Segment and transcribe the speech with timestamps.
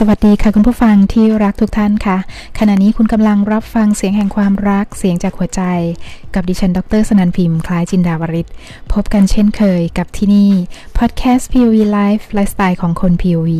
[0.00, 2.16] สวัสดีค่ะคุณผู้ฟังที่รักทุกท่านค่ะ
[2.58, 5.62] ขณะนี้คุณกำลังรับฟังเสียงแห่งความรักเสียงจากหัวใจ
[6.34, 8.46] กับดิฉันดรสนันพิมพ์คล้ายจินดาวริศ
[8.92, 10.50] พบกันเช่นเคยกับที่นี่
[10.98, 13.50] พอดแคสต์ POV Life ไลฟ์สไตล์ของคน POV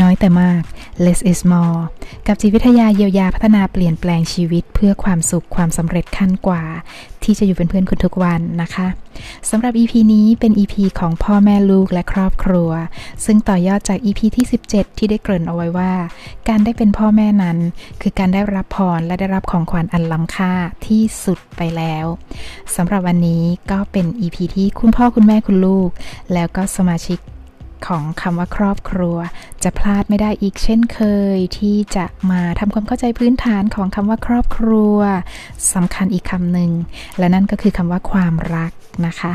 [0.00, 0.62] น้อยแต่มาก
[1.04, 1.80] less is more
[2.26, 6.62] กับจิตวิทยาเยียวยาพัฒนาเปลี่ยนแปลงชีวิต เพื่อความสุขความสำเร็จขั้นกว่า
[7.22, 8.86] ที่จะอยู่เป็นเพื่อนคุณทุกวันนะคะ
[9.50, 12.70] สำหรับ EP นี้เป็น EP ของพ่อแม่ลูกและครอบครัว
[13.24, 15.92] ซึ่งต่อยอดจาก EP ที่ 17 ที่ได้เกริ่นเอาไว้ว่า
[16.48, 17.58] การได้เป็นพ่อแม่นั้น
[18.02, 20.52] คือการได้รับพรและได้รับของขวัญอันล้ำค่า
[20.86, 22.06] ที่สุดไปแล้ว
[22.76, 25.90] สำหรับวันนี้ก็เป็น EP ที่คุณพ่อคุณแม่คุณลูก
[26.32, 27.18] แล้วก็สมาชิก
[27.86, 29.16] ของคำว่าครอบครัว
[29.62, 31.00] จะพลาดไม่ได้อีกเช่นเค
[31.36, 34.98] ย ที่จะมาทำความเข้าใจพื้นฐานของคำว่าครอบครัว
[35.74, 36.70] สำคัญอีกคำหนึ่ง
[37.18, 38.72] และนั่นก็คือคำว่าความรัก
[39.06, 39.32] นะคะ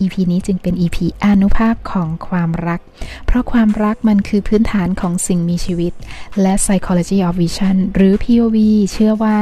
[0.00, 2.80] EP นี้จึงเป็น EP อนุภาพของความรัก
[3.26, 5.92] เพราะความรักมันคือพื้นฐานของสิ่งมีชีวิต
[6.40, 8.56] และ Psychology of Vision หรือ POV
[8.92, 9.38] เชื่อว่า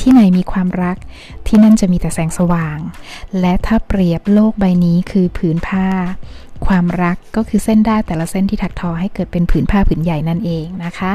[0.00, 0.96] ที่ไหนมีความรัก
[1.46, 2.78] ที่นั่นจะมีแต่แสงสว่าง
[3.40, 5.88] และถ้าเปรียบโลกใบนี้คือผืนผ้า
[6.66, 11.12] ความรักก็คือเส้นได้แต่ละเส้นที่ถักทอให้เกิดเป็นผืนผ้าผืนใหญ่นั่นเองนะคะ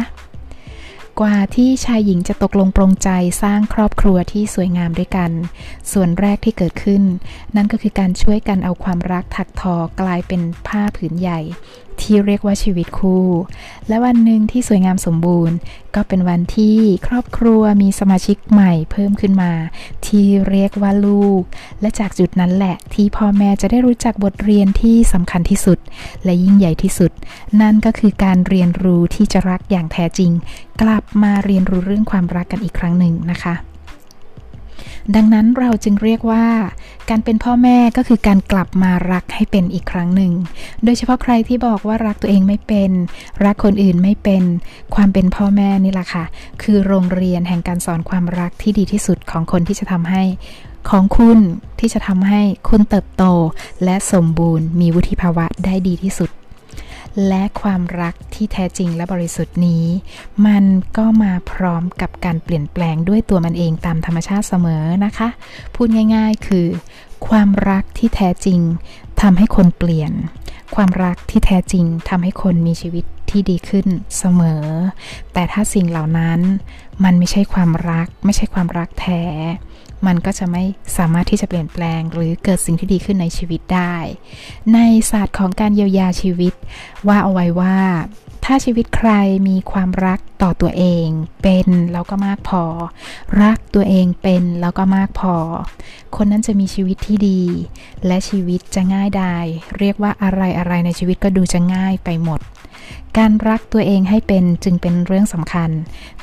[1.19, 3.09] กว่าที่ชายหญิงจะตกลงปรงใจ
[3.43, 5.31] สร้างครอบครัวที่สวยงามด้วยกัน
[5.91, 7.03] ส่วนแรกที่เกิดขึ้น
[7.55, 11.39] นั่นก็คือการช่วยกันเอาความรักถักทอกลายเป็นผ้าผืนใหญ่
[12.03, 13.27] ที่เรียกว่าชีวิตคู่
[13.87, 15.55] และวันหนึ่งที่สวยงามสมบูรณ์
[15.95, 16.77] ก็เป็นวันที่
[17.07, 19.51] ครอบครัวมีสมาชิกใหม่เพิ่มขึ้นมา
[20.07, 21.41] ที่เรียกว่าลูก
[21.81, 25.79] และจากจุดนั้นแหละที่พ่อแม่จะได้รู้จักบทเรียนที่สำคัญที่สุด
[26.23, 27.11] และยิ่งใหญ่ที่สุด
[27.61, 30.31] นั่นก็คือการเรียนรู้ที่จะรักอย่างแท้จริง
[30.81, 33.55] กลับมาเรียนรู้เรื่องความรักกันอีกครั้งหนึ่งนะคะ
[35.15, 36.45] ดังนั้นเราจึงเรียกว่า
[37.09, 40.31] การเป็นพ่อแม่ก็คือการกลับมารักให้เป็นอีกครั้งหนึ่ง
[40.83, 42.91] โดยเฉพาะใครที่บอกว่ารักตัวเองไม่เป็น
[43.45, 44.43] รักคนอื่นไม่เป็น
[44.95, 46.25] ความเป็นพ่อแม่นี่แหละค่ะ
[46.61, 50.23] คือโรงเรียนแห่งการสอนความรักที่ดีที่สุดของคนที่จะทำให้
[50.89, 51.39] ของคุณ
[51.79, 53.23] ที่จะทำให้คุณเติบโต
[53.83, 56.29] และสมบูรณ์มีวุฒิภาวะได้ดีที่สุด
[57.27, 59.85] และความรักที่แท้จริงและบริสุทธิ์นี้
[60.47, 60.65] มัน
[60.97, 65.29] ก็มาพร้อมกับการเปลี่ยนแปลงด้วยตัวมันเองตามธรรมชาติเสมอนะคะ
[65.75, 66.67] พูดง่ายๆคือ
[67.27, 68.59] ความรักที่แท้จริง
[69.21, 70.11] ทำให้คนเปลี่ยน
[70.75, 74.63] ความรักที่แท้จริงทำให้คนมีชีวิตที่ดีขึ้นเสมอ
[75.33, 76.39] แต่ถ้าสิ่งเหล่านั้น
[77.03, 79.23] มันไม่ใช่ความรัก ไม่ใช่ความรักแท้
[80.07, 80.63] มันก็จะไม่
[80.97, 83.95] สามารถที่จะเปลี่ยนแปลง หรือเกิดสิ่งที่ดีขึ้นในชีวิตได้
[84.73, 84.79] ใน
[85.11, 86.53] ศาสตร์ของการเยียวยาชีวิต
[87.07, 87.77] ว่าเอาไว้ว่า
[88.45, 89.11] ถ้าชีวิตใคร
[89.47, 91.07] มีความรักต่อตัวเอง
[91.43, 92.63] เป็นแล้วก็มากพอ
[93.41, 95.35] รักตัวเองเป็นแล้วก็มากพอ
[96.15, 97.41] คนนั้นจะมีชีวิตที่ดี
[98.05, 99.45] และชีวิตจะง่ายดาย
[99.79, 102.39] เรียกว่าอะไรอะไรในชีวิตก็ดูจะง่ายไปหมด
[103.17, 105.69] การรักตัวเองให้เป็นจึงเป็นเรื่องสำคัญ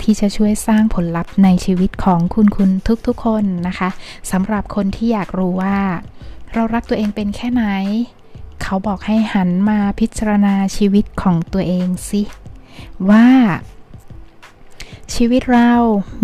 [0.03, 2.71] ที่จะช่วยสร้างผลลัพธ์ในชีวิตของคุณคุณ
[3.07, 3.91] ทุกๆคนนะคะ
[4.31, 5.79] สำหรับคนที่อยากรู้ว่า
[6.53, 7.65] เรารักตัวเองเป็นแค่ไหน
[8.63, 12.23] เขาบอกให้หันมาพิจารณาชีวิตของตัวเองสิ
[13.11, 13.27] ว่า
[15.15, 15.73] ชีวิตเรา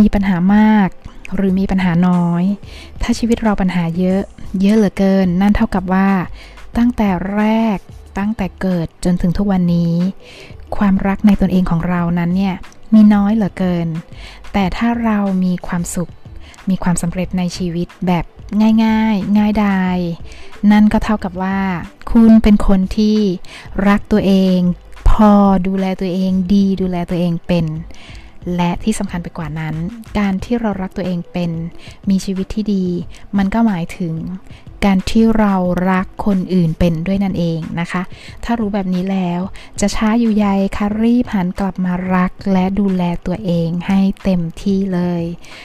[0.01, 0.89] มีปัญหามาก
[1.35, 2.45] หรือมีปัญหาน้อย
[3.03, 4.23] ถ้าชีวิตเราปัญหาเยอะ
[4.61, 6.09] เยอะเหลือเกิน นั่นเท่ากับว่า
[6.77, 7.45] ตั้งแต่แร
[7.77, 7.79] ก
[8.19, 9.95] ตั้งแต่เกิดจนถึงทุกวันนี้
[10.77, 12.55] ความรักในตนเองของเรานั้นเนี่ย
[12.95, 13.89] มีน้อยเหลือเกิน
[14.53, 16.11] แต่ถ้าเรามีความสุข
[16.71, 18.25] มีความสำเร็จในชีวิตแบบ
[18.85, 19.99] ง่ายๆง่ายดาย
[20.73, 21.61] นั่นก็เท่ากับว่า
[22.11, 23.19] คุณเป็นคนที่
[23.89, 24.59] รักตัวเอง
[25.11, 25.33] พอ
[25.67, 27.67] ดูแลตัวเองดีดูแลตัวเองเป็น
[28.57, 29.75] และที่สำคัญไปกว่านั้น
[30.19, 31.51] การที่เรารักตัวเองเป็น
[32.11, 32.85] มีชีวิตที่ดี
[33.39, 34.15] มันก็หมายถึง
[34.85, 35.55] การที่เรา
[35.91, 38.03] รักคนอื่นเป็นด้วยนั่นเองนะคะ
[38.45, 39.41] ถ้ารู้แบบนี้แล้ว
[39.81, 40.47] จะช้าอยู่ใย
[40.77, 45.23] คารีบหันกลับมารักและดูแลตัวเองให้เต็มที่เลย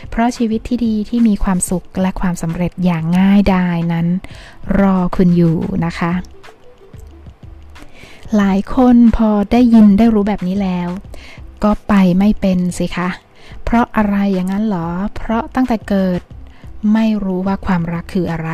[0.10, 4.08] เพราะชีวิตที่ดีที่มีความสุขและความสำเร็จอย่างง่ายดายนั้น
[4.80, 6.12] รอคุณอยู่นะคะ
[8.38, 10.90] หลายคนพอได้ยินได้รู้แบบนี้แล้ว
[11.64, 13.10] ก็ไปไม่เป็นสิคะ
[13.64, 16.22] เพราะอะไรอย่างนั้นหรอ เพราะตั้งแต่เกิด
[16.94, 18.52] ไม่รู้ว่าความรักคืออะไร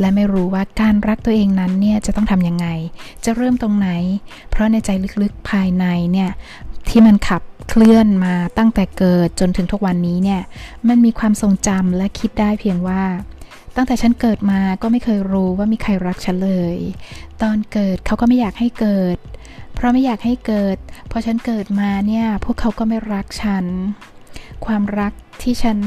[0.00, 2.66] และไม่รู้ว่าการรักตัวเองนั้นเนี่ยจะต้องทำยังไง
[3.24, 3.88] จะเริ่มตรงไหน
[4.50, 4.90] เพราะในใจ
[5.22, 6.30] ลึกๆภายในเนี่ย
[6.88, 10.42] ที่มันขับเคลื่อนมาตั้งแต่เกิดจนถึงทุกวันนี้เนี่ย
[10.88, 13.02] มันมีความทรงจำและคิดได้เพียงว่า
[13.76, 16.76] ตั้งแต่ฉันเกิดมาก็ไม่เคยรู้ว่ามีใครรักฉันเลย
[17.42, 19.16] ตอนเกิดเขาก็ไม่อยากให้เกิด
[19.74, 20.76] เพราะไม่อยากให้เกิด
[21.10, 23.64] พอฉันเกิดมาเนี่ยพวกเขาก็ไม่รักฉัน
[24.66, 25.12] ความรัก
[25.42, 25.78] ที่ฉัน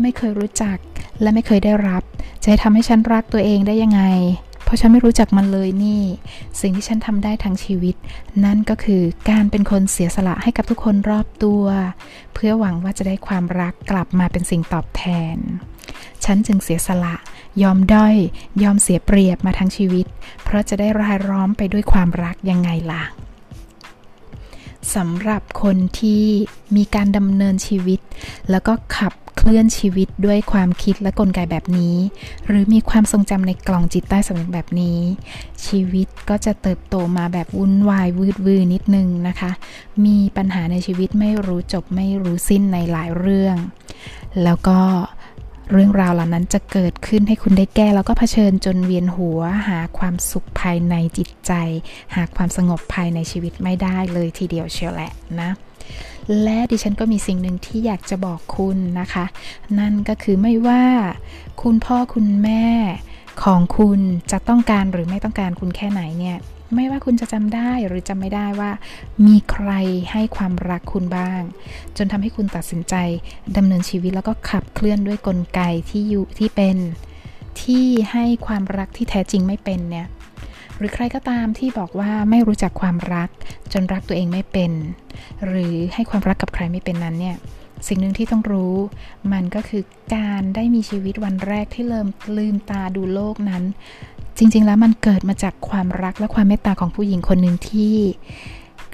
[0.00, 0.78] ไม่เคยรู้จัก
[1.22, 2.02] และไม่เคยได้รับ
[2.42, 4.02] จะทำให้ฉันรักตัวเองได้ยังไง
[4.64, 6.02] เพราะฉันไม่รู้จักมันเลยนี่
[6.60, 7.96] สิ่งที่ฉันทำได้ทั้งชีวิต
[8.44, 11.64] นั่นก็คือการเป็นคนเสียสละให้กับทุกคนรอบตัว
[12.34, 15.02] เพื่อหวังว่าจะได้ความรักกลับมาเป็นสิ่งตอบแท
[15.34, 15.36] น
[16.24, 17.16] ฉันจึงเสียสละ
[17.62, 18.16] ยอมด้อย
[18.62, 20.06] ยอมเสียเปรียบมาทั้งชีวิต
[20.44, 23.04] เพราะจะได้รายล้อมไปด้วยความรักยังไงล่ะ
[24.96, 26.24] สำหรับคนที่
[26.76, 28.00] มีการดำเนินชีวิต
[28.50, 31.96] แล้วก็ขับเคลื่อนชีวิตด้วยความคิดและกลไกแบบนี้
[32.46, 34.98] หรือมีความทรงจำในกล่องจิตใต้สำนึกแบบนี้
[35.66, 39.50] ชีวิตก็จะเติบโตมาแบบวุ่นวายวืดวือนิดนึงนะคะ
[40.04, 43.56] มีปัญหาในชีวิตไม่รู้จบไม่รู้สิ้นในหลายเรื่อง
[44.44, 44.80] แล้วก็
[45.72, 51.52] เรื่องราวเหล่านั้นจะเกิดขึ้นให้คุณได้แก้ แล้วก็เผชิญจนเวียนหัว หาความสุขภายในจิตใจ
[52.14, 55.50] หาความสงบภายในชีวิตไม่ได้เลยทีเดียวเชียวแหละนะ
[56.42, 59.24] และดิฉันก็มีสิ่งหนึ่งที่อยากจะบอกคุณนะคะ
[59.78, 60.84] นั่นก็คือไม่ว่า
[61.62, 62.64] คุณพ่อคุณแม่
[63.44, 64.00] ของคุณ
[64.30, 66.38] จะต้องการหรือไม่ต้องการคุณแค่ไหนเนี่ย
[66.74, 68.70] ไม่ว่าคุณจะจำได้หรือจำไม่ได้ว่า
[69.26, 69.70] มีใคร
[70.12, 71.42] ให้ความรักคุณบ้าง
[71.96, 72.94] จนทำให้คุณตัดสินใจ
[73.56, 75.60] ดำเนินชีวิตแล้วก็ขับเคลื่อนด้วยกลไก
[75.90, 76.76] ที่อยู่ที่เป็น
[77.62, 80.06] ที่ให้ความรักที่แท้จริงไม่เป็นเนี่ย
[80.76, 83.28] หรือใครก็ตามที่บอกว่าไม่รู้จักความรัก
[83.72, 84.72] จนรักตัวเองไม่เป็น
[85.46, 87.36] หรือให้ความรักกับใครไม่เป็นนั้นเนี่ย
[87.88, 88.74] สิ่งหนึ่งที่ต้องรู้
[89.32, 89.82] มันก็คือ
[90.14, 93.62] การได้มีชีวิตวันแรกที่เริ่มลืมตาดูโลกนั้น
[94.38, 97.96] จริง ๆ แล้วมันเกิดมาจากความรักและความเมตตาของผู้หญิงคนหนึ่งที่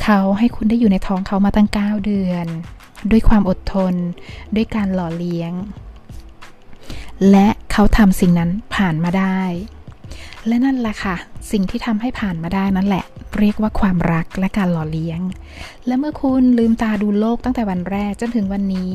[0.02, 2.46] เขาให้คุณได้อยู่ในท้องเขามาตั้ง 9 เดือน
[3.11, 3.94] ด้วยความอดทน
[4.55, 5.52] ด้วยการหล่อเลี้ยง
[7.31, 9.41] และเขาทำสิ่งนั้นผ่านมาได้
[10.47, 11.17] และนั่นแหละค่ะ
[11.53, 13.05] สิ่งที่ทำให้ผ่านมาได้นั่นแหละ
[13.39, 15.21] เรียกว่าความรักและการหล่อเลี้ยง
[15.87, 18.93] และเมื่อคุณลืมตาดูโลกตั้งแต่วันแรกจนถึงวันนี้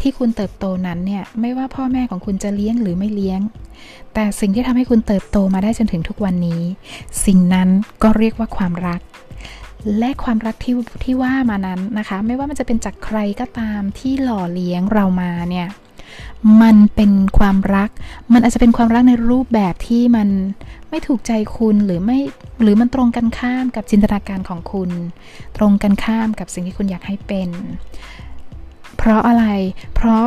[0.00, 3.40] ที่คุณเติบโตนั้นเนี่ยไม่ว่าพ่อแม่ของคุณจะเลี้ยงหรือไม่เลี้ยง
[4.14, 6.62] แต่สิ่งที่ทำให้คุณเติบโตมาได้จนถึงทุกวันนี้
[7.26, 7.68] สิ่งนั้น
[8.02, 9.00] ก็เรียกว่าความรัก
[9.98, 10.74] และความรักที่
[11.04, 15.66] ที่ว่ามานั้นนะคะ ไม่ว่ามันจะเป็นจากใครก็ตามที่หล่อเลี้ยงเรามาเนี่ย
[16.62, 17.90] มันเป็นความรัก
[18.32, 20.28] มันอาจจะเป็นความรักในรูปแบบที่มัน
[20.90, 22.18] ไม่ถูกใจคุณหรือไม่
[22.62, 24.90] หรือมันตรงกันข้ามกับจินตนาการของคุณ
[25.56, 27.48] ตรงกันข้ามกับสิ่งที่คุณอยากให้เป็น
[28.96, 29.44] เพราะอะไร
[29.94, 30.26] เพราะ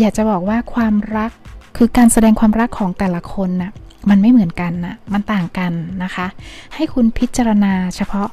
[0.00, 1.30] อยากจะบอกว่าความรัก
[1.76, 3.72] คือการแสดงความรักของแต่ละคนนะ่ะ
[4.10, 5.72] มันไม่เหมือนกันนะมันต่างกัน
[6.04, 6.26] นะคะ
[6.74, 8.28] ให้คุณพิจารณาเฉพาะ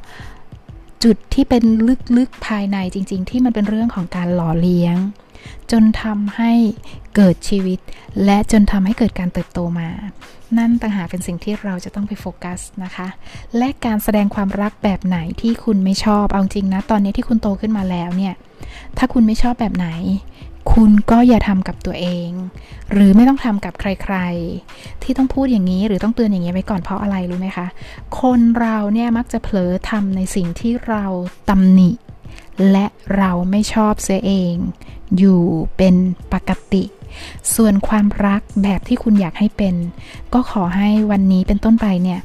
[1.04, 1.64] จุดที่เป็น
[2.18, 4.98] ลึกๆภายในจริง ๆ ที่มันเป็นเรื่องของการหล่อเลี้ยง
[5.72, 6.52] จนทำให้
[7.16, 7.80] เกิดชีวิต
[8.26, 9.90] และจนทำให้เกิดการเติบโตมา
[10.58, 13.08] นั่นต่างหากเป็นสิ่งที่เราจะต้องไปโฟกัสนะคะ
[13.58, 18.34] และการแสดงความรักแบบไหนที่คุณไม่ชอบ เอาจริงนะ ตอนนี้ที่คุณโตขึ้นมาแล้วเนี่ย
[18.98, 19.88] ถ้าคุณไม่ชอบแบบไหน
[20.74, 22.30] คุณก็อย่าทำกับตัวเอง
[22.92, 27.68] หรือไม่ต้องทำกับใครๆ ที่ต้องพูดอย่างนี้หรือต้องเตือนอย่างนี้ไว้ก่อนเพราะอะไรรู้ไหมคะ
[28.20, 31.06] คนเราเนี่ยมักจะเผลอทำในสิ่งที่เรา
[31.50, 31.92] ตำหนิ
[32.72, 32.86] และ
[33.18, 34.56] เราไม่ชอบเสียเอง
[35.18, 35.42] อยู่
[35.78, 35.96] เป็น
[36.34, 36.84] ปกติ
[37.56, 39.76] ส่วนความรักแบบที่คุณอยากให้เป็น
[40.34, 42.20] ก็ขอให้วันนี้เป็นต้นไปเนี่ย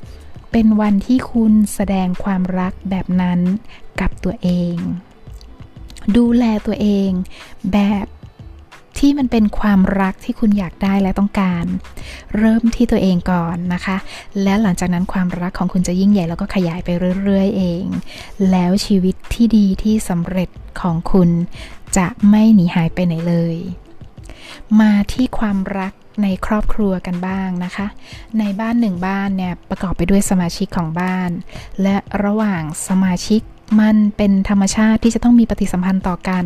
[0.52, 3.40] เป็นวันที่คุณแสดงความรักแบบนั้น
[4.00, 4.74] กับตัวเอง
[6.16, 7.10] ดูแลตัวเอง
[7.72, 8.06] แบบ
[8.98, 11.64] ที่มันเป็นความรักที่คุณอยากได้และต้องการ
[12.36, 13.96] เริ่มที่ตัวเองก่อนนะคะ
[14.42, 16.88] และหลังจากนั้นความรักของคุณจะยิ่งใหญ่แล้วก็ขยายไป
[17.24, 17.84] เรื่อย ๆ เอง
[18.50, 21.30] แล้วชีวิตที่ดีที่สำเร็จของคุณ
[21.96, 23.56] จะไม่หนีหายไปไหนเลย
[24.80, 25.92] มาที่ความรัก
[26.22, 27.86] ในครอบครัวกันบ้างนะคะ
[28.38, 31.30] ในบ้านหนึ่งบ้านเนี่ยประกอบไปด้วยสมาชิกของบ้าน
[31.82, 33.42] และระหว่างสมาชิก
[33.80, 36.44] มันเป็นธรรมชาติที่จะต้องมีปฏิสัมพันธ์ต่อกัน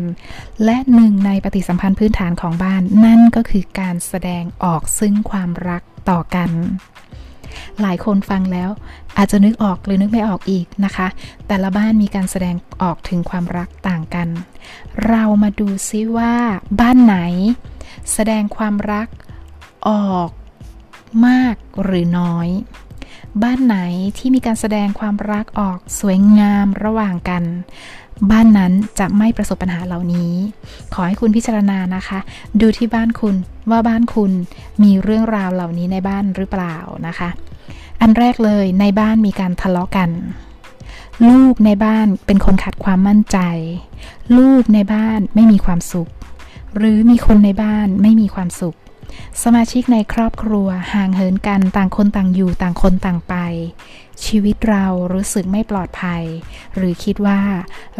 [0.65, 6.49] และหนึ่งในปฏิสัมพันธ์พื้นฐานของบ้าน นั่นก็คือการแสดงออกซึ่งความรักต่อกัน
[7.81, 8.69] หลายคนฟังแล้ว
[9.17, 11.07] อาจจะนึกออกหรือนึกไม่ออกอีกนะคะ
[11.47, 14.27] แต่ละบ้านมีการแสดงออกถึงความรักต่างกัน
[15.07, 16.33] เรามาดูซิว่า
[16.79, 17.17] บ้านไหน
[18.13, 19.07] แสดงความรัก
[19.89, 20.29] ออก
[21.27, 22.49] มากหรือน้อย
[23.43, 23.77] บ้านไหน
[24.17, 27.43] ที่มีการแสดงความรักออกสวยงามระหว่างกัน
[28.31, 30.31] บ้านนั้นจะไม่ประสบปัญหาเหล่านี้
[30.93, 32.19] ขอให้คุณพิจารณานะคะ
[32.61, 33.35] ดูที่บ้านคุณ
[33.69, 34.31] ว่าบ้านคุณ
[34.83, 36.75] มีเรื่องราวเหล่านี้ในบ้านหรือเปล่า
[37.07, 37.29] นะคะ
[38.01, 40.09] อันแรกเลยในบ้านมีการทะเลาะกัน
[41.29, 43.37] ลูกในบ้านเป็นคนขาดความมั่นใจ
[44.37, 46.09] ลูกในบ้านไม่มีความสุข
[46.77, 48.75] หรือมีคนในบ้านไม่มีความสุข
[49.43, 53.35] สมาชิกในครอบครัวห่างเหินกันต่างคนต่างอยู่ต่างคนต่างไป
[54.25, 56.23] ชีวิตเรารู้สึกไม่ปลอดภัย
[56.75, 57.41] หรือคิดว่า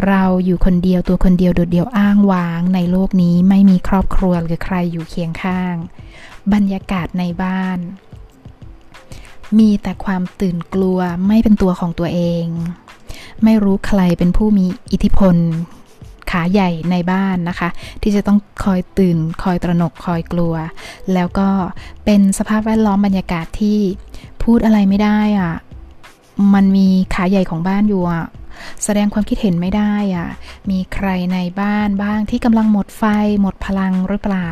[0.07, 5.75] เราอยู่คนเดียวตัวคนเดียวโดดเดี่ยวอ้างว้างในโลกนี้ไม่มีครอบครัวหรือใครอยู่เคียงข้าง
[6.53, 7.77] บรรยากาศในบ้าน
[9.59, 12.45] มีแต่ความตื่นกลัวไม่เป็นตัวของตัวเอง
[13.43, 15.35] ไม่รู้ใครเป็นผู้มีอิทธิพล
[16.31, 17.69] ขาใหญ่ในบ้านนะคะ
[18.01, 20.53] ที่จะต้องคอยตื่นคอยตระหนกคอยกลัว
[21.13, 21.49] แล้วก็
[22.05, 23.79] เป็นสภาพแวดล้อมบรรยากาศที่
[24.43, 25.53] พูดอะไรไม่ได้อะ่ะ
[26.53, 28.25] มันมีขาใหญ่ของบ้านอยู่อะ
[28.83, 30.29] แสดงความคิดเห็นไม่ได้อะ
[30.69, 33.03] มีใครในบ้านบ้างที่กำลังหมดไฟ
[33.41, 34.49] หมดพลังหรือเปล่า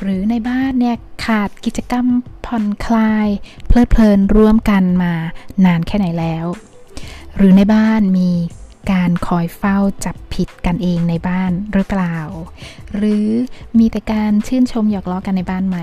[0.00, 2.06] หรือในบ้านเนี่ยขาดกิจกรรม
[2.46, 3.28] ผ่อนคลาย
[3.66, 5.14] เพลิดเพลินร่วมกันมา
[5.64, 6.46] นานแค่ไหนแล้ว
[7.36, 8.30] หรือในบ้านมี
[8.92, 12.16] การคอยเฝ้าจับผิดกันเองในบ้านหรือเปล่า
[12.96, 13.26] หรือ
[13.78, 15.78] มีแต่การชื่นชมหยอกล้อกันในบ้านไหม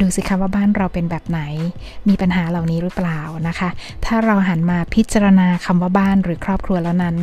[0.00, 1.40] ดูสิคะว่าบ้านเราเป็นแบบไหน
[2.08, 3.68] มีปัญหาเหล่านี้หรือเปล่านะคะ
[4.04, 7.16] ถ้าเราหันมาพิจารณาคำว่าบ้านหรือครอบครัวแล้วนั้น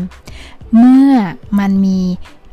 [0.77, 1.13] เมื่อ
[1.59, 1.99] มันมี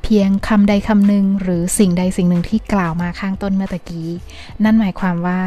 [0.03, 4.11] เพียงคำใดคำหนึ่งหรือสิ่งใดสิ่งหนึ่งที่กล่าวมาข้างต้นเมื่อตะกี้
[4.65, 5.41] นั่นหมายความว่า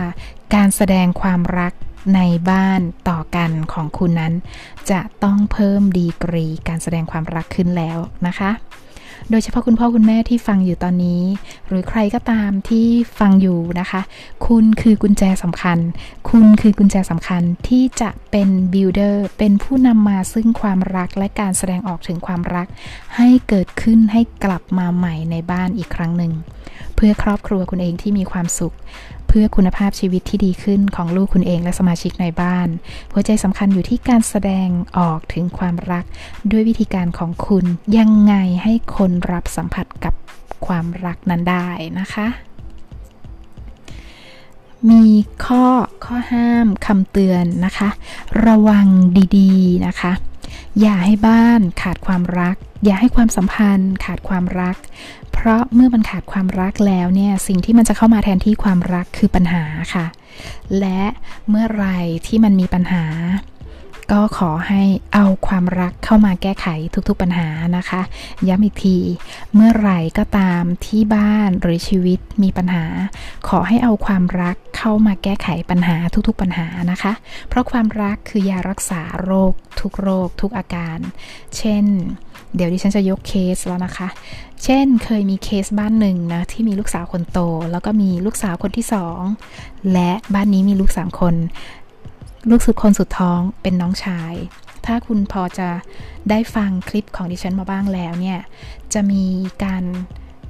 [0.56, 1.74] การแสดงความรัก
[2.16, 4.34] ในบ้านต่อกันของคุณนั้น
[4.92, 8.52] จะต้องเพิ่มดีกรีการแสดงความรักขึ้นแล้วนะคะ
[9.30, 11.22] โดยเฉพาะคุณพ่อคุณแม่ที่ฟังอยู่ตอนนี้
[11.68, 12.86] หรือใครก็ตามที่
[13.20, 14.02] ฟังอยู่นะคะ
[14.48, 15.78] คุณคือกุญแจสำคัญ
[16.30, 22.68] คุณคือกุญแจสำคัญที่จะเป็นบิลดเออร์เป็นผู้นำมาซึ่งความรักและการแสดงออกถึงความรัก
[23.16, 26.34] ให้เกิดขึ้นให้กลับมาใหม่ในบ้านอีกครั้งหนึ่ง
[26.96, 28.76] เพื่อครอบครัวคุณเองที่มีความสุข
[29.38, 32.68] พื่อคุณภาพชีวิตที่ดีขึ้นของลูกคุณเองและสมาชิกในบ้าน
[33.14, 36.06] หัวใจสำคัญอยู่ที่การแสดงออกถึงความรัก
[36.52, 37.66] ด้วยวิธีการของคุณ
[37.98, 40.14] ยังไงให้คนรับสัมผัสกับ
[40.68, 42.28] ความรักนั้นได้นะคะ
[44.90, 45.06] มี
[45.46, 45.66] ข้อ
[46.06, 47.90] ข้อห้ามคำเตือนนะคะ
[48.46, 48.88] ระวัง
[49.38, 50.14] ดีๆนะคะ
[50.82, 54.76] อย่าให้บ้านขาดความรัก อย่าให้ความสัมพันธ์ขาดความรัก
[55.48, 60.06] ราะเมื่อมันขาดความรักแล้วเนี่ยสิ่งที่มันจะเข้ามาแทนที่ความรักคือปัญหาค่ะ
[60.80, 61.02] และ
[61.50, 61.86] เมื่อไร
[62.28, 63.04] ที่มันมีปัญหา
[64.12, 64.84] ก็ขอให้
[65.14, 66.68] เอาความรักเข้ามาแก้ไข
[67.08, 67.48] ทุกๆปัญหา
[67.78, 68.02] นะคะ
[68.48, 68.98] ย้ำอีกที
[69.54, 72.86] เมื่อไหร่ก็ตามที่บ้านหรือชีวิตมีปัญหา
[73.48, 75.98] ขอให้เอาความรักเข้ามาแก้ไขปัญหา
[76.28, 77.14] ทุกๆปัญหานะคะ
[77.50, 80.98] เพราะความรักคือยารักษาโรคทุกโรคทุกอาการ
[81.58, 81.86] เช่น
[82.56, 84.08] เดี๋ยวดิฉันจะยกเคสแล้วนะคะ
[84.64, 87.40] เช่นเคยมีเคสบ้านหนึ่งนะ ที่มีลูกสาวคนโต
[87.72, 89.20] แล้วก็มีลูกสาวคนที่สอง
[89.94, 91.36] และบ้านนี้มีลูกสามคน
[92.50, 94.34] ลูกสุดคนสุดท้องเป็นน้องชาย
[94.86, 95.70] ถ้าคุณพอจะ
[96.30, 98.40] ได้ฟังคลิปของดิฉันมาบ้างแล้วเนี่ย
[98.94, 99.24] จะมี
[99.64, 99.84] การ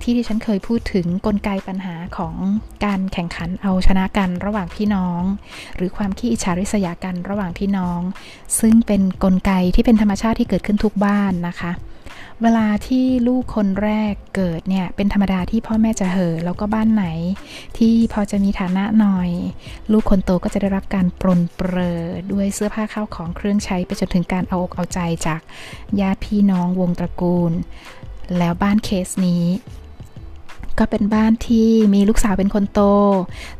[0.02, 2.36] ที่ดิฉันเคยพูดถึงกลไกปัญหาของ
[2.86, 5.22] การแข่งขันเอาชนะกันระหว่างพี่น้อง
[5.76, 8.00] หรือความขี้อิจฉาริษยากันระหว่างพี่น้อง
[8.60, 11.72] ซึ่งเป็นนกลไกที่เป็นธรรมชาติที่เกิดขึ้นทุกบ้านนะคะ
[12.44, 17.06] เวลาที่ลูกคนแรกเกิดเนี่ยเป็นธรรมดาที่พ่อแม่จะเห่อแล้วก็บ้านไหน
[17.78, 19.30] ที่พอจะมีฐานะหน่อย
[19.92, 22.02] ลูกคนโตก็จะได้รับการปรนเปรอ
[22.32, 25.42] ด้วยเสื้อผ้าข้าวของเครื่องใช้ไปจนถึงการเอาอกเอาใจจาก
[26.02, 27.52] ญาติพี่น้องวงตระกูล
[28.38, 29.46] แล้วบ้านเคสนี้
[30.80, 32.82] ก็เป็นบ้านที่มีลูกสาวเป็นคนโต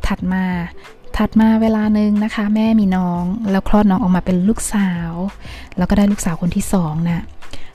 [0.06, 0.44] ถัดมา
[1.16, 5.12] ถัดมาเวลาหนึ่งนะคะ แม่มีน้อง แล้วคลอดน้องออกมาเป็นลูกสาว
[5.76, 7.22] แล้วก็ได้ลูกสาวคนที่สองนะ่ะ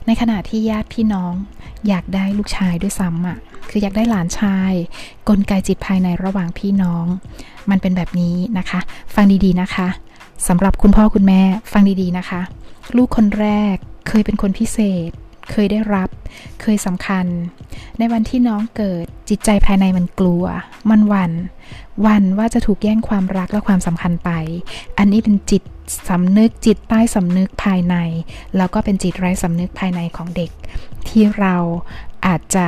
[0.06, 1.32] ในขณะที่ญาติพี่น้อง
[1.88, 3.38] อยากได้ลูกชายด้วยซ้ำอะ
[3.70, 4.72] คืออยากได้หลานชาย
[5.28, 7.04] กลไกจิตภายในระหว่างพี่น้อง
[7.70, 8.80] มันเป็นแบบนี้นะคะ
[9.14, 9.88] ฟังดีๆนะคะ
[10.48, 11.42] สำหรับคุณพ่อคุณแม่
[11.72, 12.40] ฟังดีๆนะคะ
[12.96, 13.76] ลูกคนแรก
[14.08, 14.78] เคยเป็นคนพิเศ
[15.08, 15.10] ษ
[15.50, 16.08] เคยได้รับ
[16.62, 17.26] เคยสำคัญ
[17.98, 20.44] ในวันที่น้องเกิดจิตใจภายในมันกลัว
[20.90, 21.32] มันวัน่น
[22.06, 24.30] วันว่าจะถูกแย่งความรักและความสำคัญไป
[24.98, 25.62] อันนี้เป็นจิต
[26.08, 27.96] สำนึกจิตใต้สำนึกภายใน
[28.56, 30.50] แล้วก็เป็นจิตไร้สำนึกภายในของเด็ก
[31.08, 31.56] ที่เรา
[32.26, 32.66] อาจจะ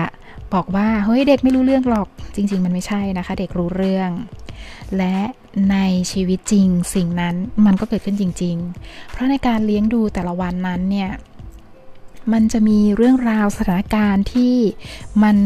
[0.55, 4.11] บอกว่าเฮ้ยเด็กไม่รู้เรื่องหรอก จริง ๆ มันไม่ใช่นะคะ เด็กรู้เรื่อง
[4.97, 5.17] และ
[5.71, 5.77] ใน
[6.13, 7.35] ชีวิตจริงสิ่งนั้น
[7.67, 11.11] มันก็เกิดขึ้นจริง ๆ เพราะในการเลี้ยงดูแต่ละวันนั้นเนี่ย
[12.33, 14.55] มันจะมีเรื่องราวสถานการณ์ที่
[15.23, 15.37] มัน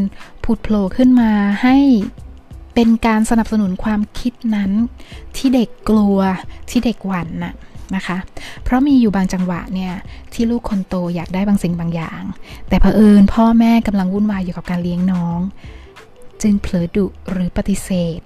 [0.44, 1.32] ผุดโผล่ขึ้นมา
[1.62, 1.76] ให้
[2.74, 4.70] เป็นการสนับสนุนความคิดนั้น
[5.36, 6.18] ที่เด็กกลัว
[6.70, 7.54] ที่เด็กหวั่นน่ะ
[7.96, 8.18] นะคะ
[8.64, 9.92] เพราะมีอยู่บางจังหวะเนี่ย
[10.32, 12.22] ที่ลูกคนโตอยากได้บางสิ่งบางอย่าง
[12.68, 15.40] แต่เผอิญพ่อแม่กำลังวุ่นวายอยู่กับการเลี้ยงน้อง
[16.42, 18.20] จึงเผลอดุหรือปฏิเสธ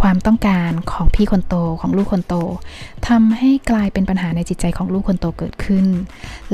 [0.00, 2.34] ความต้องการของพี่คนโตของลูกคนโต
[3.08, 5.86] ทำให้กลายเป็นปัญหาในจิตใจของลูกคนโตเกิดขึ้น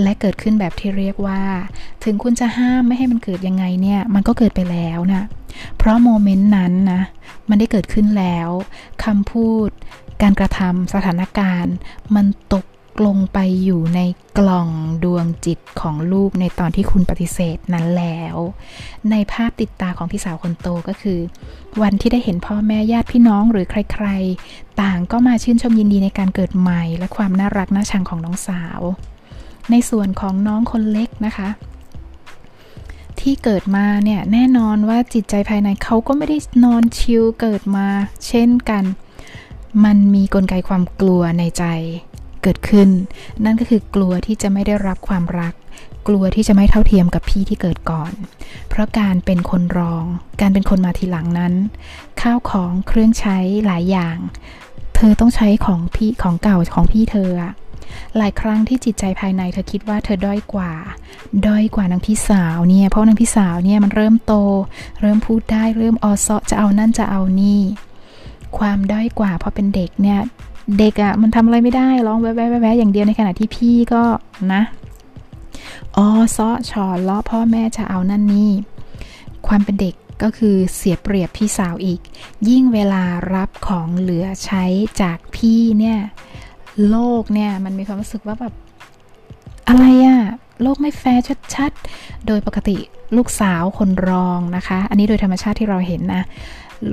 [0.02, 1.42] และเกิดขึ้นแบบที่เรียกว่า
[2.04, 5.25] ถึงคุณจะห้ามไม่ให้มันเกิดยังไงเนี่ยมันก็เกิดไปแล้วนะ
[5.76, 7.02] เพราะโมเมนต์นั้นนะ
[7.49, 8.49] มันได้เกิดขึ้นแล้ว
[9.04, 9.68] คำพูด
[10.23, 11.75] การกระทำสถานการณ์
[12.14, 12.64] มันตก
[13.07, 14.00] ลงไปอยู่ใน
[14.38, 14.69] กล่อง
[15.04, 18.37] ดวงจิตของลูกในตอนที่คุณปฏิเสธนั้นแล้ว
[19.11, 21.19] ในภาพติดตาของพี่สาวคนโตก็คือ
[21.83, 28.80] วันที่ได้เห็นพ่อแม่ญาติพี่น้องหรือใครๆ ต่างก็มาชื่นชมยินดีในการเกิดใหม่ และความน่ารักน่าชังของน้องสาว
[29.71, 31.49] ในส่วนของน้องคนเล็กนะคะ
[33.21, 37.87] ที่เกิดมาเนี่ยแน่นอนว่าจิตใจภายในเขาก็ไม่ได้นอนชิลเกิดมา
[38.26, 38.85] เช่นกัน
[39.85, 41.64] มันมีกลไกความกลัวในใจ
[42.42, 42.88] เกิดขึ้น
[43.44, 45.54] นั่นก็คือกลัวที่จะไม่ได้รับความรัก
[46.09, 48.12] กลัวที่จะไม่เท่าเทียมกับพี่ที่เกิดก่อน
[48.68, 50.04] เพราะการเป็นคนรอง
[50.40, 51.54] การเป็นคนมาทีหลังนั้น
[52.20, 54.16] ข้าวของเครื่องใช้หลายอย่าง
[54.94, 57.32] เธอต้องใช้ของพี่ของเก่าของพี่เธอ
[58.16, 60.73] หลายครั้งที่จิตใจภายในเธอคิดว่าเธอด้อยกว่า
[61.47, 64.35] ด้อยกว่านางพี่สาวเนี่ย เพราะนางพี่สาวเนี่ยมันเริ่มโต
[65.00, 67.61] เริ่มพูดได้ เริ่มออซอจะเอานั่นจะเอานี่
[68.59, 70.20] ความด้อยกว่าพอเป็นเด็กเนี่ย
[70.79, 74.02] เด็กอะ่ะมันทำอะไรไม่ได้ร้องแวะแวะแวะอย่างเดียวในขณะที่พี่ก็
[74.52, 74.62] นะ
[75.97, 78.50] อ๋อซ้อชอล้อพ่อแม่จะเอานั่นนี่
[79.47, 82.00] ความเป็นเด็กก็คือเสียเปรียบพี่สาวอีก
[82.49, 83.02] ยิ่งเวลา
[83.35, 84.64] รับของเหลือใช้
[85.02, 85.99] จากพี่เนี่ย
[86.88, 88.55] โลกเนี่ยมันมีความรู้สึกว่าแบบ
[89.69, 90.21] อะไรอะ
[90.62, 91.23] โลกไม่แฟร์
[91.55, 92.76] ชัดๆ โดยปกติ
[93.17, 96.23] ลูกสาวคนรองนะคะ อันนี้โดยธรรมชาติที่เราเห็นนะ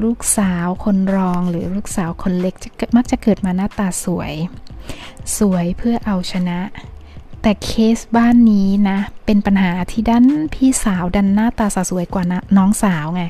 [0.04, 2.56] ลูกสาวคนรองหรือลูกสาวคนเล็ก
[2.96, 4.34] มักจะเกิดมาหน้าตาสวย
[5.38, 6.60] สวยเพื่อเอาชนะ
[7.42, 12.24] แต่เคสบ้านนี้นะ เป็นปัญหาที่ด้านพี่สาวดันหน้าตาสวยกว่า
[12.58, 13.24] น้องสาวไง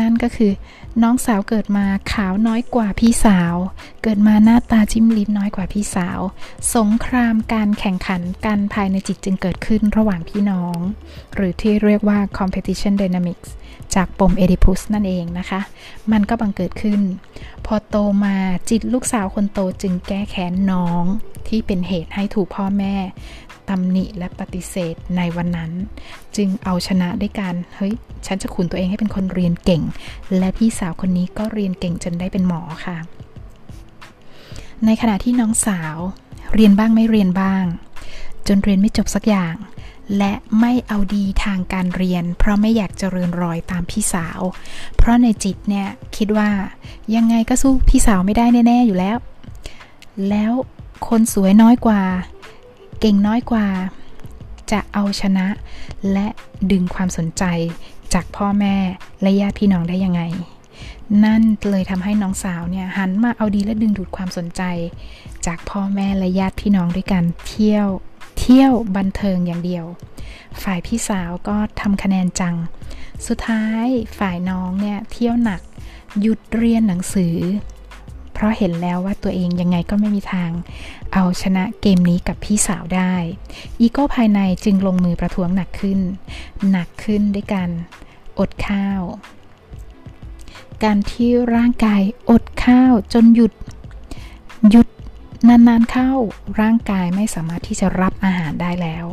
[0.00, 0.52] นั่นก็คือ
[1.02, 3.54] น้องสาวเกิดมาขาวน้อยกว่าพี่สาว
[4.02, 6.20] เกิดมาหน้าตาจิ้มลิ้มน้อยกว่าพี่สาว
[6.74, 10.78] สงครามการแข่งขันกันภายในจิตจึงเกิดขึ้นระหว่างพี่น้อง
[11.34, 13.48] หรือที่เรียกว่า competition dynamics
[13.94, 15.60] จากปมเอดิพุสนั่นเองนะคะ
[16.12, 17.00] มันก็บังเกิดขึ้น
[17.66, 18.36] พอโตมา
[18.70, 21.04] จิตลูกสาวคนโตจึงแก้แค้นน้อง
[21.48, 22.94] ที่เป็นเหตุให้ถูกพ่อแม่
[23.68, 25.70] ตำหนิและปฏิเสธในวันนั้น
[26.36, 27.94] จึงเอาชนะด้วยการเฮ้ย
[28.26, 29.82] ฉันจะขุนตัวเองให้เป็นคนเรียนเก่ง
[30.38, 32.98] และพี่สาวคนนี้ก็เรียนเก่งจนได้เป็นหมอค่ะ
[34.84, 35.96] ในขณะที่น้องสาว
[36.54, 37.64] เรียนบ้างไม่เรียนบ้าง
[38.46, 39.56] จนเรียนไม่จบสักอย่าง
[40.18, 44.40] และไม่เอาดีทางการเรียน เพราะไม่อยากจะเรินรอยตามพี่สาว
[44.96, 46.50] เพราะในจิตเนี่ยคิดว่า
[47.14, 49.16] ยังไงก็สู้พี่สาวไม่ได้แน่ ๆ อยู่แล้ว
[50.28, 50.52] แล้ว
[51.08, 52.02] คนสวยน้อยกว่า
[53.00, 53.66] เก่งน้อยกว่า
[54.72, 55.46] จะเอาชนะ
[56.12, 56.26] และ
[56.70, 57.44] ดึงความสนใจ
[58.14, 58.76] จากพ่อแม่
[59.22, 60.22] และญาติพี่น้องได้ยังไง
[61.24, 64.62] นั่นเลยทำให้น้องสาวเนี่ยหันมาเอาดีและดึงดูดความสนใจ
[65.46, 67.88] จากพ่อแม่และญาติพี่น้องด้วยกันเที่ยว
[68.38, 69.84] เที่ยวบันเทิงอย่างเดียว
[70.62, 72.54] ฝ่ายพี่สาวก็ทำคะแนนจัง
[73.26, 73.86] สุดท้าย
[74.18, 75.60] ฝ่ายน้องเนี่ยเที่ยวหนัก
[76.20, 77.36] หยุดเรียนหนังสือ
[78.38, 80.50] เพราะเห็นแล้วว่าตัวเองยังไงก็ไม่มีทาง
[81.12, 83.14] เอาชนะเกมนี้กับพี่สาวได้
[83.80, 86.00] อีโก้ภายในจึงลงมือประท้วงหนักขึ้น
[86.70, 87.68] หนักขึ้นด้วยกัน
[88.38, 89.02] อดข้าว
[90.84, 93.52] การที่ร่างกายอดข้าวจนหยุด
[94.70, 94.88] หยุด
[95.48, 96.12] นานๆเข้า
[96.60, 99.06] ร่างกายไม่สามารถที่จะรับอาหารได้แล้ว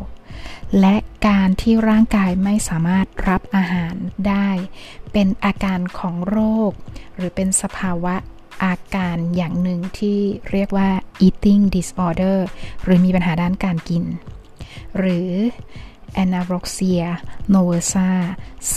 [0.80, 0.96] และ
[1.28, 3.96] การที่ร่างกายไม่สามารถรับอาหาร
[4.28, 4.50] ได้
[5.12, 6.38] เป็นอาการของโร
[6.70, 6.72] ค
[7.16, 8.16] หรือเป็นสภาวะ
[8.64, 10.20] อาการอย่างหนึ่งที่
[10.52, 10.90] เรียกว่า
[11.28, 12.38] eating disorder
[12.84, 14.04] หรือมีปัญหาด้านการกิน
[14.98, 15.32] หรือ
[16.24, 17.06] anorexia
[17.54, 18.10] nervosa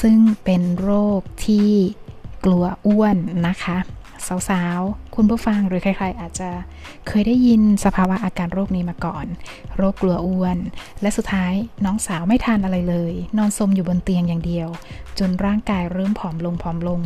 [0.01, 1.71] ซึ่งเป็นโรคที่
[2.45, 3.79] กลัวอ้วนนะคะ
[4.49, 6.51] สาวๆ คุณผู้ฟังหรือใครๆอาจจะ
[7.09, 9.27] เคยได้ยินสภาวะอาการโรคนี้มาก่อน
[9.77, 10.59] โรคกลัวอ้วน
[11.03, 11.55] และสุดท้าย
[11.85, 14.69] น้องสาวไม่ทานอะไรเลย นอนสมอยู่บนเตียงอย่างเดียว
[15.19, 17.01] จนร่างกายเริ่มผอมลงผอมลง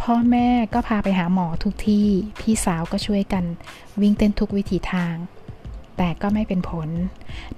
[0.00, 2.06] พ่อแม่ก็พาไปหาหมอทุกที่
[2.40, 3.44] พี่สาวก็ช่วยกัน
[4.00, 5.16] วิ่งเต้นทุกวิถีทาง
[5.96, 6.88] แต่ก็ไม่เป็นผล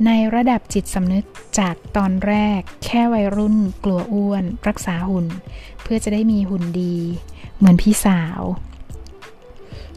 [0.07, 1.25] ในระดับจิตสำนึก
[1.59, 5.27] จากตอนแรก แค่วัยรุ่น กลัวอ้วน รักษาหุ่น
[5.83, 6.97] เพื่อจะได้มีหุ่นดี
[7.57, 8.41] เหมือนพี่สาว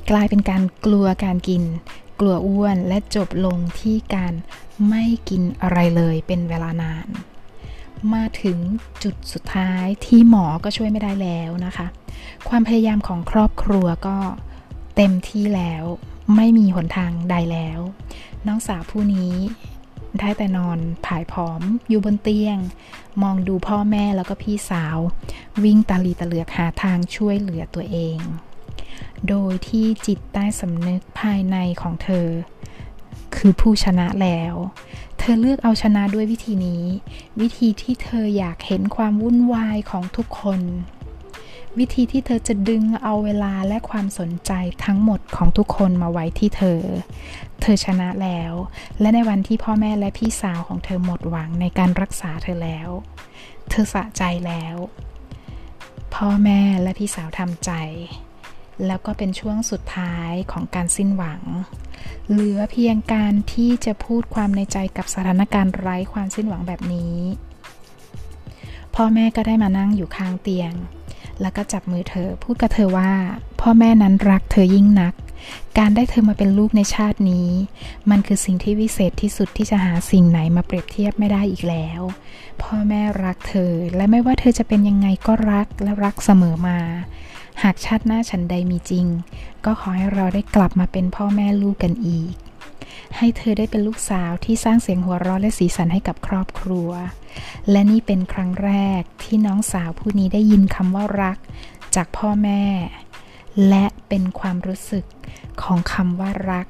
[0.10, 1.64] กลายเป็นการกลัวการกิน
[2.20, 4.34] กลัวอ้วนและจบลงที่การ
[4.90, 7.08] ไม่กินอะไรเลยเป็นเวลานาน
[8.14, 8.58] มาถึง
[9.04, 11.88] จุดสุดท้ายที่หมอก็ช่วยไม่ได้แล้วนะคะ
[12.50, 14.18] ความพยายามของครอบครัวก็
[14.96, 15.84] เต็มที่แล้ว
[16.36, 17.80] ไม่มีหนทางใดแล้ว
[18.48, 19.34] น้องสาวผู้นี้
[20.20, 22.58] ได้แต่นอนผายผอมอยู่บนเตียง
[23.22, 24.98] มองดูพ่อแม่แล้วก็พี่สาว
[25.64, 28.20] วิ่งตาลีตะเหลือกหาทางช่วยเหลือตัวเอง
[29.30, 32.28] โดยที่จิตใต้สำนึกภายในของเธอ
[33.36, 34.54] คือผู้ชนะแล้ว
[35.20, 36.84] เธอเลือกเอาชนะด้วยวิธีนี้
[37.42, 40.62] วิธีที่เธออยากเห็นความวุ่นวายของทุกคน
[41.80, 44.52] วิธีที่เธอจะดึงเอาเวลาและความสนใจ
[44.86, 46.82] ทั้งหมดของทุกคนมาไว้ที่เธอ
[47.62, 48.54] เธอชนะแล้ว
[49.00, 52.90] และในวันที่พ่อแม่และพี่สาวของเธอหมดหวังในการรักษาเธอแล้ว
[53.70, 54.76] เธอสะใจแล้ว
[56.16, 57.72] พ่อแม่และพี่สาวทำใจ
[58.88, 61.42] แล้วก็เป็นช่วงสุดท้ายของการสิ้นหวัง
[62.30, 67.18] เหลือเพียงการที่จะพูดความในใจกับสถานการณ์ไร้ความสิ้นหวังแบบนี้
[68.96, 70.74] พ่อแม่ก็ได้มานั่งอยู่ข้างเตียง
[71.42, 73.12] แล้วก็จับมือเธอพูดกับเธอว่า
[73.62, 75.14] พ่อแม่นั้นรักเธอยิ่งนัก
[75.78, 77.50] การได้เธอมาเป็นลูกในชาตินี้
[78.10, 82.02] มันคือสิ่งที่วิเศษที่สุดที่จะหาสิ่งไหนมาเปรียบเทียบไม่ได้อีกแล้ว
[82.62, 86.80] พ่อแม่รักเธอและไม่ว่าเธอจะเป็นยังไงก็รักและรักเสมอมา
[87.64, 89.06] หากชาติหน้าฉันใดมีจริง
[89.66, 92.34] ก็ขอให้เราได้กลับมาเป็นพ่อแม่ลูกกันอีก
[93.18, 96.90] ให้เธอได้เป็นลูกสาวที่สร้างเสียงหัวเราะและสีสันให้กับครอบครัว
[97.72, 101.38] และนี่เป็นครั้งแรกที่น้องสาวผู้นี้ได้ยินคำว่ารัก
[101.96, 102.64] จากพ่อแม่
[103.70, 105.06] และเป็นความรู้สึก
[105.62, 106.68] ของคำว่ารัก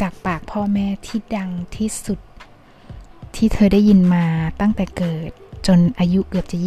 [0.00, 2.18] จากปากพ่อแม่ที่ดังที่สุด
[3.34, 4.24] ที่เธอได้ยินมา
[4.60, 5.30] ตั้งแต่เกิด
[5.66, 6.58] จนอายุเกือบจะ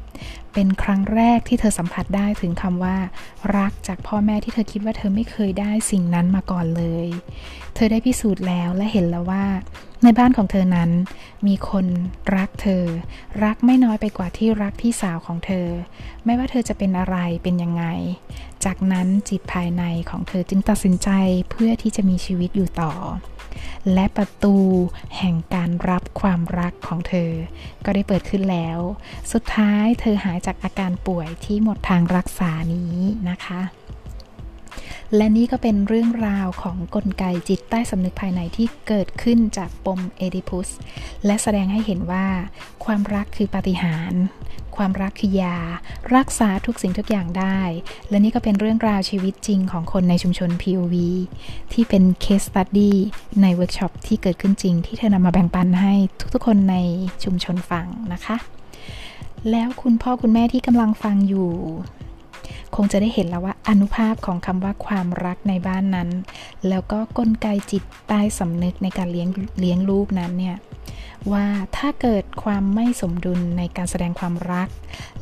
[0.00, 2.96] 20 เป็นครั้งแรกที่เธอสัมผัสได้ถึงคำว่า
[3.56, 7.06] รักจากพ่อแม่ที่เธอคิดว่าเธอไม่เคยได้สิ่งนั้นมาก่อนเลย
[7.74, 9.44] เธอได้พิสูจน์แล้วและเห็นแล้วว่า
[10.02, 10.90] ในบ้านของเธอนั้น
[11.46, 11.86] มีคน
[12.36, 12.84] รักเธอ
[13.44, 15.68] รักไม่น้อยไปกว่าที่รักพี่สาวของเธอ
[16.24, 17.84] ไม่ว่าเธอจะเป็นอะไรเป็นยังไง
[18.64, 21.10] จากนั้นจิตภายในของเธอจึงตัดสินใจ
[21.50, 22.92] เพื่อที่จะมีชีวิตอยู่ต่อ
[23.94, 24.56] และประตู
[25.18, 27.30] แห่งการรับความรักของเธอ
[27.84, 28.78] ก็ได้เปิดขึ้นแล้ว
[29.32, 32.96] สุดท้ายเธอหายจากอาการป่วยที่หมดทางรักษานี้
[33.30, 33.62] นะคะ
[35.16, 40.68] และนี่ก็เป็นเรื่องราวของกลไกจิตใต้สำนึกภายในที่เกิดขึ้นจากปมเอดิพุส
[41.26, 42.26] และแสดงให้เห็นว่า
[42.84, 44.22] ความรักคือปาฏิหาริย์
[44.76, 45.58] ความรักคือยา
[46.16, 47.60] รักษาทุกสิ่งทุกอย่างได้
[48.10, 50.94] และนี่ก็เป็นเรื่องราวชีวิตจริงของคนในชุมชน POV
[51.72, 52.92] ที่เป็น case study
[53.42, 55.94] ในเวิร์กช็อปที่เกิดขึ้นจริงที่เธอนำมาแบ่งปันให้
[56.34, 56.76] ทุกๆคนใน
[57.24, 58.36] ชุมชนฟังนะคะ
[59.50, 61.50] แล้วคุณพ่อคุณแม่ที่กำลังฟังอยู่
[62.76, 66.08] คงจะได้เห็นแล้วว่าอนุภาพของคำว่าความรักในบ้านนั้น
[66.68, 69.28] แล้วก็กลไกจิตใต้สำนึกในการเลี้ยง
[69.60, 70.56] เลี้ยงลูกนั้นเนี่ย
[71.32, 74.68] ว่าถ้าเกิดความไม่สมดุลในการแสดงความรัก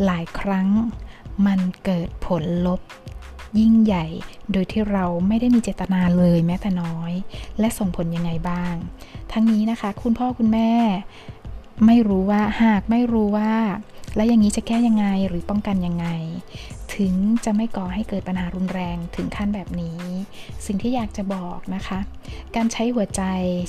[0.04, 0.68] หลายครั้ง
[1.46, 2.80] มันเกิดผลลบ
[3.58, 4.06] ยิ่งใหญ่
[4.52, 7.12] โดยที่เราไม่ได้มีเจตนาเลยแม้แต่น้อย
[7.58, 8.74] และส่งผลยังไงบ้าง
[9.32, 10.70] ทั้งนี้นะคะ คุณพ่อคุณแม่
[11.86, 13.52] ไม่รู้ว่าหากไม่รู้ว่า
[14.16, 16.06] และอย่างนี้จะแก้ยังไงหรือป้องกันยังไง
[16.94, 17.12] ถึง
[17.44, 20.00] จะไม่ก่อให้เกิดปัญหารุนแรงถึงขั้นแบบนี้
[20.66, 21.98] สิ่งที่อยากจะบอกนะคะ
[22.56, 23.22] การใช้หัวใจ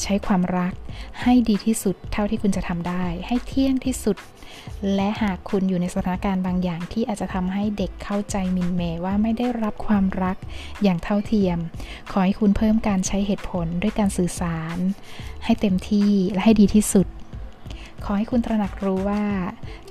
[0.03, 0.73] ใช้ความรัก
[1.21, 4.17] ให้ดีที่สุดเท่าที่คุณจะทำได้ ให้เที่ยงที่สุด
[4.95, 10.37] และหากคุณอยู่ในสถานการณ์บางอย่างที่อาจจะทำให้เด็กเข้าใจมินเมว่าไม่ได้รับความรัก
[10.83, 11.57] อย่างเท่าเทียม
[12.11, 14.77] ขอให้คุณเพิ่มการใช้เหตุผลด้วยการสื่อสาร
[15.45, 17.07] ให้เต็มที่และให้ดีที่สุด
[18.05, 19.23] ขอให้คุณตระหนักรู้ว่า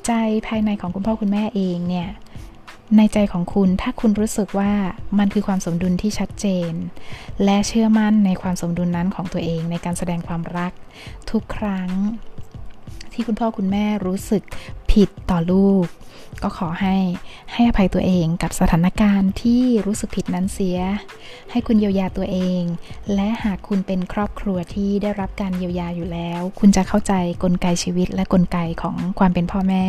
[0.07, 0.13] ใจ
[0.47, 2.09] ภายในของคุณพ่อคุณแม่เองเนี่ย
[2.97, 4.73] ในใจของคุณถ้าคุณรู้สึกว่า
[5.19, 6.73] มันคือความสมดุลที่ชัดเจน
[7.45, 10.73] และเชื่อมั่นในความสมดุลนั้นของตัวเองในการแสดงความรัก
[11.31, 11.89] ทุกครั้ง
[13.15, 14.43] ที่คุณพ่อคุณแม่รู้สึก
[14.93, 15.87] ผิดต่อลูก
[16.43, 16.97] ก็ขอให้
[17.53, 20.79] ให้อภัยตัวเองกับสถานการณ์ที่รู้สึกผิดนั้นเสีย
[21.51, 22.63] ให้คุณเยียวยาตัวเอง
[23.15, 29.87] และหากคุณเป็นครอบครัวที่ได้รับการเยียวยาอยู่แล้ว คุณจะเข้าใจกลไกชีวิตและกลไกของความเป็นพ่อแม่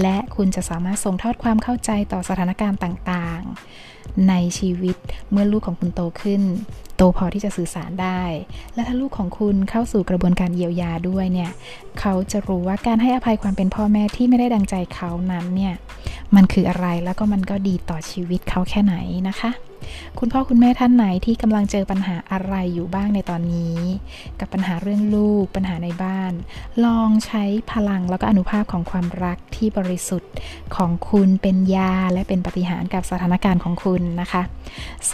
[0.00, 3.85] และคุณจะสามารถส่งทอดความเข้าใจต่อสถานการณ์ต่างๆ
[4.28, 4.96] ในชีวิต
[5.30, 6.42] เมื่อลูกของคุณโตขึ้น
[6.96, 8.22] โตพอที่จะสื่อสารได้
[8.74, 11.50] และถ้าลูกของคุณเข้าสู่กระบวนการเยียวยาด้วยเนี่ย
[12.00, 15.74] เขาจะรู้ว่าการให้อภัยความเป็นพ่อแม่ที่ไม่ได้ดังใจเขานั้นเนี่ย
[16.34, 18.96] มันคืออะไรแล้วก็มันก็ดีต่อชีวิตเขาแค่ไหน
[19.28, 19.50] นะคะ
[20.18, 23.78] คุณพ่อคุณแม่ท่านไหนที่กำลังเจอปัญหาอะไรอยู่บ้างในตอนนี้
[24.40, 26.32] กับปัญหาเรื่องลูกปัญหาในบ้าน
[26.84, 30.32] ลองใช้พลังแล้วก็อนุภาพของความรักที่บริสุทธิ์
[30.76, 34.42] ของคุณเป็นยาและเป็นปฏิหารกับสถานการณ์ของคุณนะคะ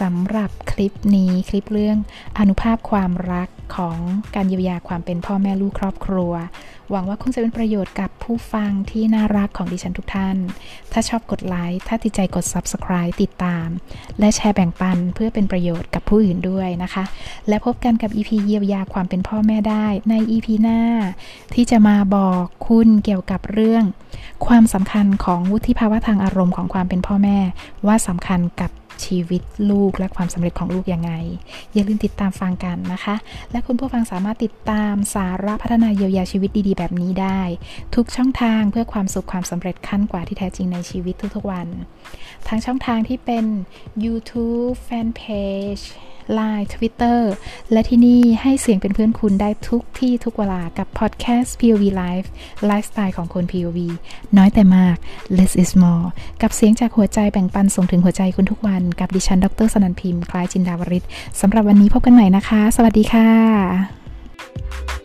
[0.01, 1.99] สำหรับคลิปนี้คลิปเรื่อง
[2.39, 3.97] อนุภาพความรักของ
[4.35, 6.33] การเยียวยาความเป็นพ่อแม่ลูกครอบครัว
[6.93, 10.37] หวังว่าคงจะเป็นประโยชน์กับผู้ฟังที่น่ารักของดิฉันทุกท่าน
[10.93, 13.69] ถ้าชอบกดไลค์ ถ้าติดใจกด Subscribe ติดตาม
[14.21, 17.05] และแชร์แบ่งปันเพื่อเป็นประโยชน์กับผู้อื่นด้วยนะคะ
[17.49, 20.81] และพบกันกับ EP เยียวยาความเป็นพ่อแม่ได้ใน EP หน้า
[21.55, 23.85] ที่จะมาบอกคุณเกี่ยวกับเรื่อง
[24.46, 27.38] ความสำคัญของวุฒิภาวะทางอารมณ์ของความเป็นพ่อแม่
[27.87, 28.70] ว่าสำคัญกับ
[29.05, 31.12] ชีวิตลูกและความสำเร็จของลูกยังไง
[31.72, 33.14] อย่าลืมติดตามฟังกันนะคะ
[33.51, 37.40] และคุณผู้ฟังสามารถติดตามสาระพัฒนาเยียวยาชีวิตดีๆ แบบนี้ได้
[37.94, 41.66] ทุกช่องทางเพื่อความสุขความสำเร็จขั้นกว่าที่แท้จริงในชีวิตทุกๆวัน
[42.48, 43.44] ทั้งช่องทางที่เป็น
[44.05, 45.85] YouTube Fanpage
[46.38, 47.21] Line Twitter
[47.73, 52.29] และที่นี่ให้เสียงเป็นเพื่อนคุณได้ทุกที่ทุกเวลากับ Podcast POV Life
[52.66, 53.79] ไลฟ์สไตล์ของคน POV
[54.37, 54.97] น้อยแต่มาก
[55.37, 56.07] less is more
[56.42, 61.05] กับเสียงจากหัวใจแบ่งปันส่งถึงหัวใจคุณทุกวัน กับดิฉัน ดรสนันพิมพ์ คล้ายจินดาวริศ
[61.40, 65.02] สำหรับวันนี้พบกันใหม่นะคะ สวัสดีค่ะ